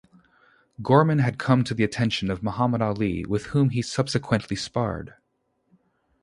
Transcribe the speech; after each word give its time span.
Gorman 0.81 1.19
had 1.19 1.37
come 1.37 1.63
to 1.63 1.75
the 1.75 1.83
attention 1.83 2.31
of 2.31 2.41
Muhammad 2.41 2.81
Ali, 2.81 3.23
with 3.23 3.45
whom 3.53 3.69
he 3.69 3.83
subsequently 3.83 4.55
sparred. 4.55 5.13